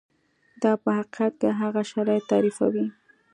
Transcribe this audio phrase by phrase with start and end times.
[0.61, 2.87] دا په حقیقت کې هغه شرایط تعریفوي.